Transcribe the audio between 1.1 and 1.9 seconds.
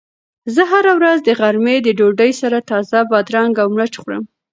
د غرمې د